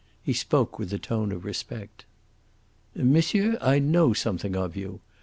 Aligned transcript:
He 0.23 0.33
spoke 0.33 0.79
with 0.79 0.91
a 0.93 0.97
tone 0.97 1.31
of 1.31 1.45
respect. 1.45 2.05
"Monsieur, 2.95 3.55
I 3.61 3.77
know 3.77 4.13
something 4.13 4.55
of 4.55 4.75
you. 4.75 4.99